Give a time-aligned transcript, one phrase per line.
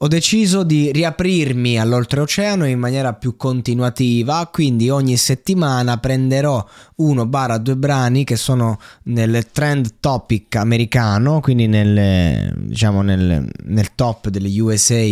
[0.00, 6.64] Ho deciso di riaprirmi all'oltreoceano in maniera più continuativa, quindi ogni settimana prenderò
[6.98, 13.94] uno barra due brani che sono nel trend topic americano, quindi nel, diciamo nel, nel
[13.96, 15.02] top delle USA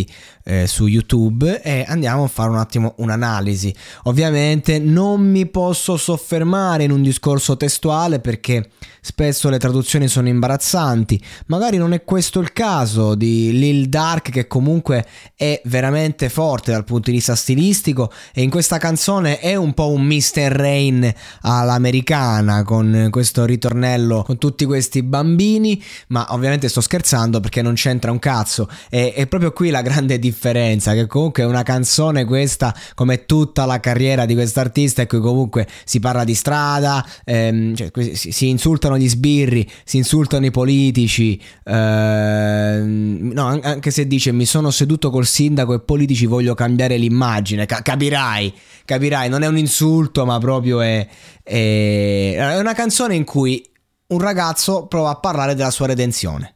[0.45, 3.75] eh, su YouTube e andiamo a fare un attimo un'analisi.
[4.05, 8.71] Ovviamente non mi posso soffermare in un discorso testuale perché
[9.01, 14.47] spesso le traduzioni sono imbarazzanti, magari non è questo il caso di Lil Dark che
[14.47, 14.75] comunque
[15.35, 19.91] è veramente forte dal punto di vista stilistico e in questa canzone è un po'
[19.91, 20.51] un Mr.
[20.51, 27.75] Rain all'americana con questo ritornello con tutti questi bambini, ma ovviamente sto scherzando perché non
[27.75, 32.25] c'entra un cazzo, è, è proprio qui la grande differenza che comunque è una canzone
[32.25, 37.75] questa come tutta la carriera di quest'artista e qui comunque si parla di strada, ehm,
[37.75, 44.33] cioè, si, si insultano gli sbirri, si insultano i politici, ehm, no, anche se dice
[44.33, 48.55] mi sono seduto col sindaco e politici voglio cambiare l'immagine, Ca- capirai,
[48.85, 51.07] capirai, non è un insulto ma proprio è,
[51.43, 53.65] è, è una canzone in cui
[54.09, 56.55] un ragazzo prova a parlare della sua redenzione.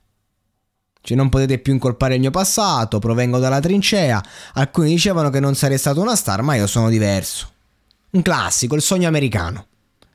[1.03, 4.23] Cioè non potete più incolpare il mio passato, provengo dalla trincea,
[4.55, 7.51] alcuni dicevano che non sarei stato una star, ma io sono diverso.
[8.11, 9.67] Un classico, il sogno americano.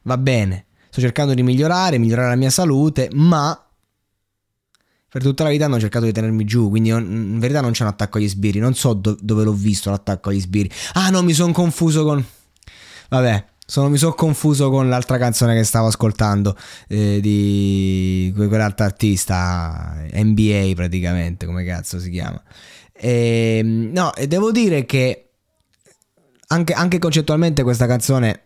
[0.03, 3.64] Va bene, sto cercando di migliorare, migliorare la mia salute, ma
[5.15, 7.87] per tutta la vita hanno cercato di tenermi giù, quindi in verità non c'è un
[7.87, 10.69] attacco agli sbirri, non so do- dove l'ho visto l'attacco agli sbirri.
[10.91, 12.21] Ah no, mi sono confuso con...
[13.07, 16.57] Vabbè, sono, mi sono confuso con l'altra canzone che stavo ascoltando
[16.89, 22.43] eh, di quell'altra artista NBA praticamente, come cazzo si chiama.
[22.91, 25.29] E, no, e devo dire che
[26.47, 28.44] anche, anche concettualmente questa canzone,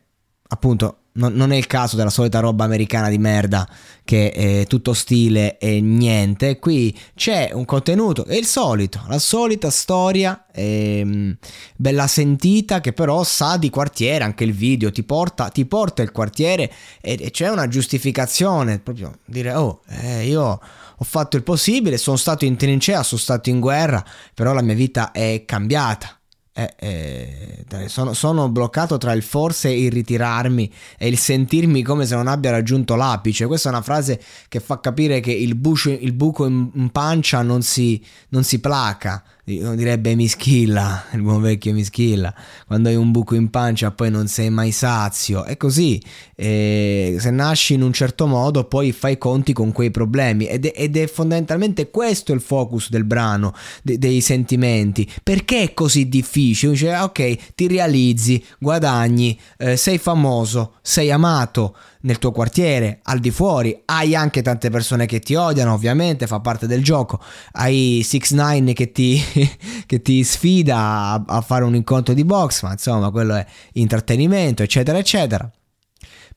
[0.51, 3.67] appunto, non, non, è il caso della solita roba americana di merda
[4.03, 6.59] che è tutto stile e niente.
[6.59, 11.37] Qui c'è un contenuto, è il solito, la solita storia ehm,
[11.75, 16.11] bella sentita che però sa di quartiere, anche il video ti porta, ti porta il
[16.11, 16.71] quartiere
[17.01, 20.59] e, e, c'è una giustificazione, proprio dire oh eh, io
[21.01, 24.75] ho fatto il possibile, sono stato in trincea, sono stato in guerra, però la mia
[24.75, 26.18] vita è cambiata
[26.51, 32.15] eh, eh, sono, sono, bloccato tra il forse il ritirarmi e il sentirmi come se
[32.15, 33.45] non abbia raggiunto l'apice.
[33.45, 37.41] Questa è una frase che fa capire che il, bucio, il buco in, in pancia
[37.43, 39.23] non si, non si placa,
[39.57, 42.33] direbbe Mischilla, il buon vecchio Mischilla,
[42.67, 46.01] quando hai un buco in pancia poi non sei mai sazio, è così,
[46.35, 50.45] e se nasci in un certo modo poi fai conti con quei problemi.
[50.45, 55.73] Ed è, ed è fondamentalmente questo il focus del brano, de, dei sentimenti, perché è
[55.73, 56.73] così difficile?
[56.73, 63.31] Dice, ok, ti realizzi, guadagni, eh, sei famoso, sei amato, nel tuo quartiere, al di
[63.31, 67.19] fuori, hai anche tante persone che ti odiano, ovviamente, fa parte del gioco.
[67.53, 69.21] Hai 6 9 che ti,
[69.85, 74.63] che ti sfida a, a fare un incontro di box, ma insomma, quello è intrattenimento,
[74.63, 75.51] eccetera, eccetera.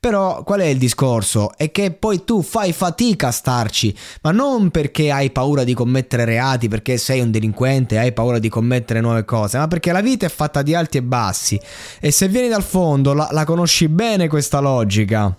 [0.03, 1.56] Però qual è il discorso?
[1.56, 6.25] È che poi tu fai fatica a starci, ma non perché hai paura di commettere
[6.25, 10.26] reati, perché sei un delinquente, hai paura di commettere nuove cose, ma perché la vita
[10.26, 11.61] è fatta di alti e bassi.
[12.00, 15.37] E se vieni dal fondo la, la conosci bene questa logica.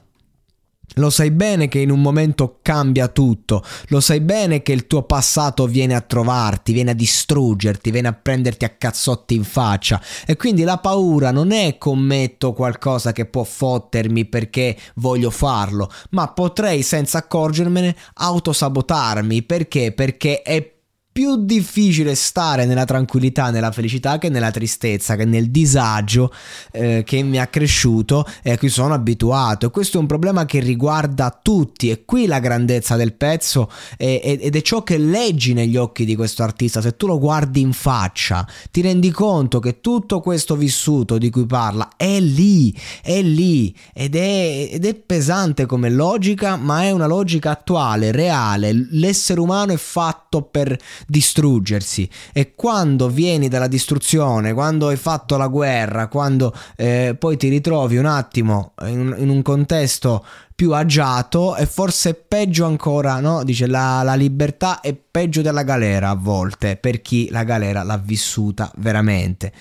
[0.95, 5.03] Lo sai bene che in un momento cambia tutto, lo sai bene che il tuo
[5.03, 10.01] passato viene a trovarti, viene a distruggerti, viene a prenderti a cazzotti in faccia.
[10.25, 16.27] E quindi la paura non è commetto qualcosa che può fottermi perché voglio farlo, ma
[16.29, 19.43] potrei senza accorgermene autosabotarmi.
[19.43, 19.91] Perché?
[19.91, 20.72] Perché è
[21.13, 26.33] più difficile stare nella tranquillità, nella felicità che nella tristezza, che nel disagio
[26.71, 29.67] eh, che mi ha cresciuto e a cui sono abituato.
[29.67, 31.91] E questo è un problema che riguarda tutti.
[31.91, 36.15] E qui la grandezza del pezzo è, ed è ciò che leggi negli occhi di
[36.15, 36.81] questo artista.
[36.81, 41.45] Se tu lo guardi in faccia, ti rendi conto che tutto questo vissuto di cui
[41.45, 47.05] parla è lì, è lì ed è, ed è pesante come logica, ma è una
[47.05, 48.71] logica attuale, reale.
[48.73, 50.75] L'essere umano è fatto per
[51.07, 57.49] distruggersi e quando vieni dalla distruzione, quando hai fatto la guerra, quando eh, poi ti
[57.49, 63.43] ritrovi un attimo in in un contesto più agiato e forse peggio ancora, no?
[63.43, 67.97] Dice la, la, libertà è peggio della galera a volte per chi la galera l'ha
[67.97, 69.51] vissuta veramente.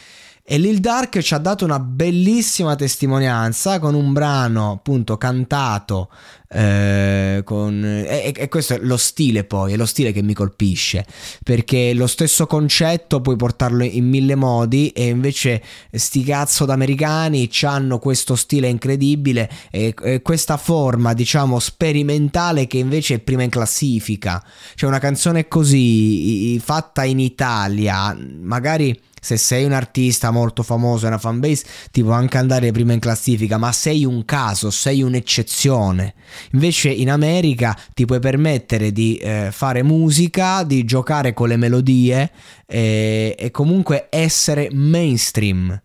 [0.45, 6.11] E Lil Dark ci ha dato una bellissima testimonianza con un brano appunto cantato
[6.49, 11.07] eh, con, e, e, questo è lo stile poi, è lo stile che mi colpisce
[11.45, 15.63] perché lo stesso concetto puoi portarlo in mille modi e invece
[15.93, 23.15] sti cazzo d'americani hanno questo stile incredibile e, e questa forma diciamo sperimentale che invece
[23.15, 24.45] è prima in classifica.
[24.75, 31.09] C'è una canzone così fatta in Italia, magari se sei un artista molto famoso e
[31.09, 36.15] una fanbase ti può anche andare prima in classifica, ma sei un caso, sei un'eccezione.
[36.55, 42.33] Invece in America ti puoi permettere di eh, fare musica, di giocare con le melodie
[42.67, 45.81] e, e comunque essere mainstream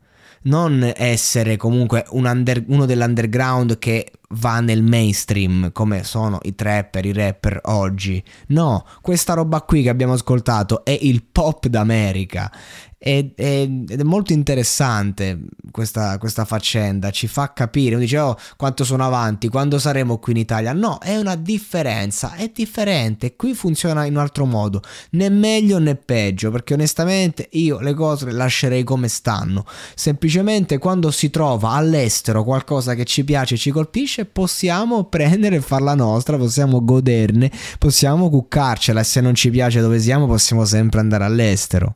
[0.48, 7.06] non essere comunque un under, uno dell'underground che va nel mainstream come sono i trapper,
[7.06, 8.22] i rapper oggi.
[8.48, 12.52] No, questa roba qui che abbiamo ascoltato è il pop d'America
[13.00, 13.68] ed, è
[14.04, 15.40] molto interessante
[15.70, 20.32] questa, questa, faccenda, ci fa capire, uno dice oh quanto sono avanti, quando saremo qui
[20.34, 20.74] in Italia?
[20.74, 25.96] No, è una differenza, è differente, qui funziona in un altro modo, né meglio né
[25.96, 32.44] peggio, perché onestamente io le cose le lascerei come stanno, semplicemente quando si trova all'estero
[32.44, 39.02] qualcosa che ci piace, ci colpisce, possiamo prendere e farla nostra, possiamo goderne, possiamo cuccarcela
[39.02, 41.96] e se non ci piace dove siamo possiamo sempre andare all'estero.